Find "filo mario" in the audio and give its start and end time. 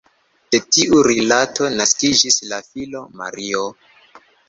2.73-3.67